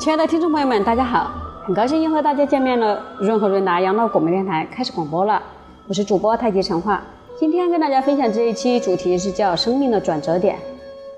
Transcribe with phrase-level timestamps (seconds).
[0.00, 1.30] 亲爱的听众朋友们，大家好，
[1.66, 3.04] 很高兴又和大家见面了。
[3.18, 5.42] 润和润达养老广播电台开始广播了，
[5.86, 7.04] 我是主播太极陈化。
[7.38, 10.58] 今天跟大家分享这一期主题是叫“生命的转折点”，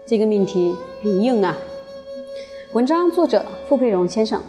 [0.05, 1.57] 这个命题很硬啊。
[2.73, 4.43] 文章作者傅佩荣先生。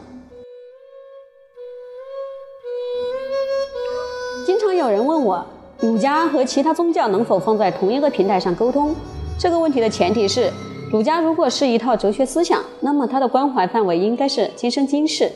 [4.47, 5.45] 经常有人问我，
[5.79, 8.95] 儒家和其他宗教能否放在同一个平台上沟通？
[9.37, 10.51] 这个问题的前提是，
[10.93, 15.27] 儒家如果是一套哲学思想，那么它的关怀范围应该是今生今世。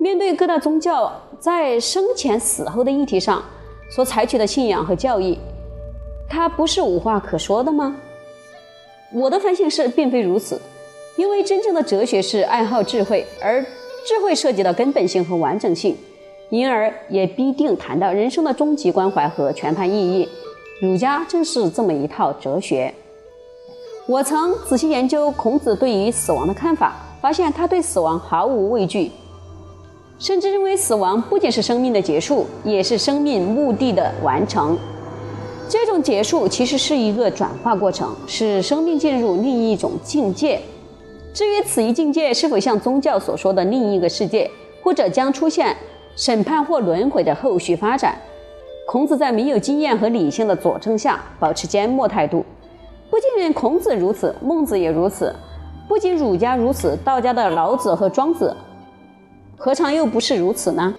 [0.00, 3.44] 面对各大宗教在生前死后的议题上
[3.90, 5.38] 所采取的信仰和教义，
[6.30, 7.94] 它不是无话可说的吗？
[9.12, 10.58] 我的反省是，并非如此，
[11.16, 15.94] 因为真正的哲学是爱好智慧，而智慧涉及到根本性和完整性。
[16.48, 20.26] 因而也必定谈到人生的终极关怀和全盘意义。
[20.80, 22.94] 儒家正是这么一套哲学。
[24.08, 29.12] 我曾仔细研究孔子对于死亡的看法，发现他对死亡毫无畏惧，
[30.18, 34.76] 甚至认为死亡不仅是生命的结束，也是生命目的的完成。
[35.68, 40.60] 这种结束其实是一个转化过程，使生命进入另一种境界。
[41.32, 44.50] 至于此一境界是否像宗教所说的另一个世界，
[44.82, 45.76] 或者将出现。
[46.14, 48.14] 审判或轮回的后续发展，
[48.86, 52.44] 孔子在没有经验和理性的佐证下，保持缄默态度。
[53.12, 55.36] 不仅孔子如此，孟子也如此。
[55.86, 58.56] 不仅儒家如此，道家的老子和庄子，
[59.58, 60.94] 何尝又不是如此呢？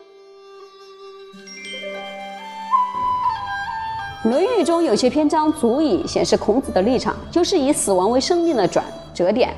[4.30, 9.52] 《论语》中有些篇章足以显示孔子的立场，就是以死亡为生命的转折点。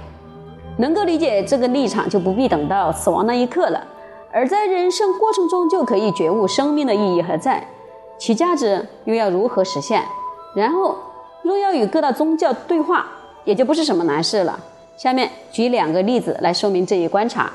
[0.78, 3.86] 能够理解这个立场，就不必等到死亡那一刻了。
[4.32, 7.68] 而在人生过程中就可以觉悟生命的意义何在，
[8.18, 10.02] 其价值又要如何实现？
[10.56, 10.96] 然后
[11.46, 13.06] 若要与各大宗教对话，
[13.44, 14.60] 也就不是什么难事了。
[14.98, 17.54] 下面举两个例子来说明这一观察。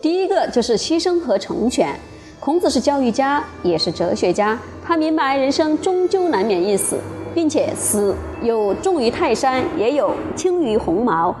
[0.00, 1.98] 第一个就是牺牲和成全。
[2.38, 4.56] 孔子是教育家，也是哲学家，
[4.86, 7.00] 他明白人生终究难免一死，
[7.34, 11.34] 并且死有重于泰山，也有轻于鸿毛。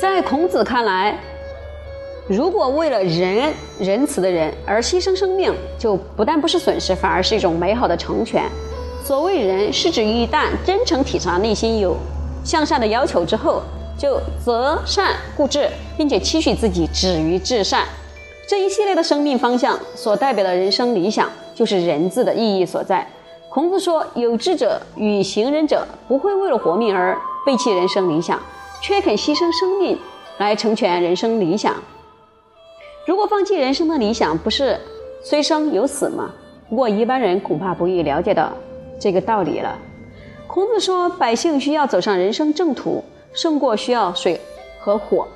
[0.00, 1.18] 在孔子看来，
[2.32, 8.44] 如果为了仁仁慈的人而牺牲生命，就不但不是损失，反而是一种美好的成全。
[9.04, 11.94] 所谓仁，是指一旦真诚体察内心有
[12.42, 13.60] 向善的要求之后，
[13.98, 17.84] 就择善固志，并且期许自己止于至善。
[18.48, 23.06] 这一系列的生命方向所代表的人生理想，就是仁字的意义所在。
[23.50, 28.40] 孔子说：“有志者与行仁者，不会为了活命而背弃人生理想。”
[28.80, 29.96] 却肯牺牲生命
[30.38, 31.74] 来成全人生理想。
[33.04, 34.78] 如果放弃人生的理想，不是
[35.22, 36.30] 虽生有死吗？
[36.68, 38.52] 不过一般人恐怕不易了解到
[39.00, 39.76] 这个道理了。
[40.46, 43.02] 孔子说，百姓需要走上人生正途，
[43.32, 44.40] 胜过需要水
[44.78, 45.26] 和火。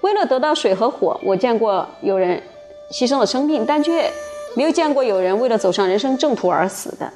[0.00, 2.42] 为了得到水和火，我见过有人
[2.90, 4.10] 牺牲了生命，但却
[4.56, 7.12] 没有见过有人为了走上人生正途而死的。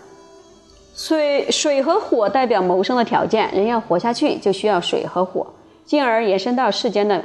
[0.95, 5.47] 水水和火代表谋生的条件，人要活下去就需要水和火。
[5.85, 7.25] 进而延伸到世间的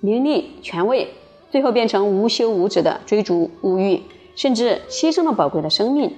[0.00, 1.08] 名利权位，
[1.50, 4.02] 最后变成无休无止的追逐物欲，
[4.36, 6.16] 甚至牺牲了宝贵的生命。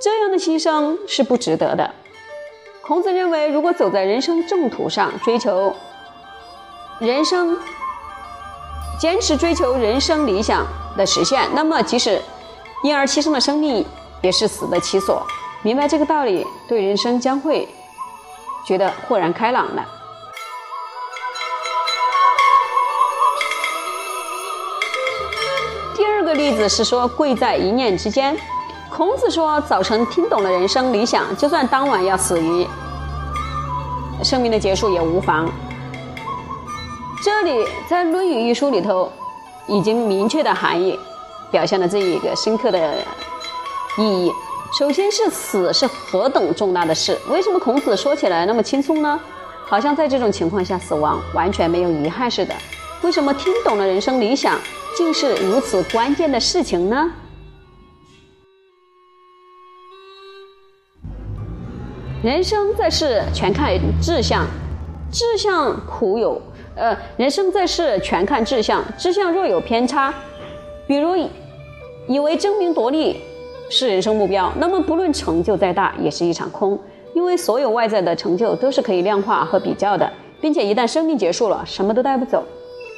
[0.00, 1.94] 这样的牺牲是不值得的。
[2.82, 5.72] 孔子认为，如果走在人生正途上，追求
[6.98, 7.56] 人生，
[9.00, 10.66] 坚持追求人生理想
[10.96, 12.20] 的实现，那么即使
[12.82, 13.86] 因而牺牲了生命，
[14.20, 15.24] 也是死得其所。
[15.62, 17.68] 明白这个道理，对人生将会
[18.66, 19.86] 觉得豁然开朗了。
[26.42, 28.36] 例子是说，贵在一念之间。
[28.90, 32.66] 孔子说，早晨听懂了人生理想，就算当晚要死于
[34.24, 35.48] 生命的结束也无妨。
[37.22, 39.08] 这里在《论语》一书里头，
[39.68, 40.98] 已经明确的含义
[41.52, 42.96] 表现了这一个深刻的
[43.96, 44.32] 意义。
[44.76, 49.20] 首先是死是何等重大的事，为什么孔子说起来那么轻松呢？
[49.64, 52.52] 好像在这种情况下，死亡完全没有遗憾似的。
[53.02, 54.58] 为什么听懂了人生理想？
[54.96, 57.10] 竟是如此关键的事情呢？
[62.22, 64.46] 人生在世全看志向，
[65.10, 66.40] 志向苦有
[66.76, 70.14] 呃，人生在世全看志向，志向若有偏差，
[70.86, 71.16] 比如
[72.06, 73.20] 以为争名夺利
[73.68, 76.78] 是人生目标，那么不论成就再大，也是一场空，
[77.14, 80.08] 因为所有外在的成就都是可以量化和比较的，
[80.40, 82.44] 并且一旦生命结束了，什么都带不走。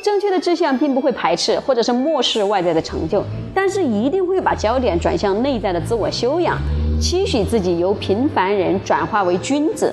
[0.05, 3.25] 正确的志向并不会排斥或者是漠视外在的成就，
[3.55, 6.59] 但是一定会把焦点转向内在的自我修养，
[7.01, 9.91] 期许自己由平凡人转化为君子，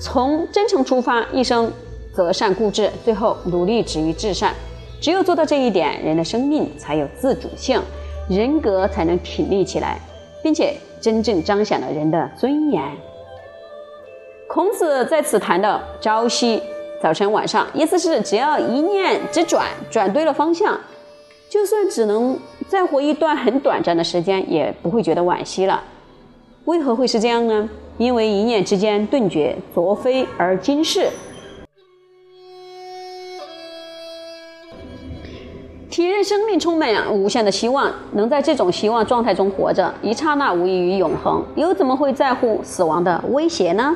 [0.00, 1.70] 从真诚出发，一生
[2.12, 4.52] 择善固执，最后努力止于至善。
[5.00, 7.80] 只有做到这一点，人的生命才有自主性，
[8.28, 10.00] 人格才能挺立起来，
[10.42, 12.82] 并且真正彰显了人的尊严。
[14.48, 16.60] 孔子在此谈到朝夕、
[17.04, 20.80] 早晨、晚上，意思是只要一念之转，转对了方向，
[21.50, 22.34] 就算只能
[22.66, 25.82] 再活一段很短暂的时间，也不会觉得惋惜了。
[26.64, 27.68] 为何会是这样呢？
[27.98, 31.10] 因为一念之间顿觉昨非而今是。
[35.90, 43.94] 体认生命充满无限的希望，能在这种希望状态中活着，一刹那无异于永恒，又怎么会在乎死亡的威胁呢？